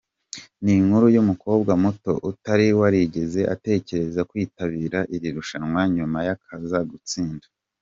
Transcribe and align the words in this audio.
Ni 0.63 0.73
inkuru 0.79 1.05
y’umukobwa 1.15 1.71
muto, 1.83 2.11
utari 2.31 2.65
warigeze 2.79 3.41
atekereza 3.53 4.21
kwitabira 4.29 4.99
iri 5.15 5.29
rushanwa 5.35 5.81
nyuma 5.95 6.17
akaza 6.33 6.79
gutsinda. 6.91 7.45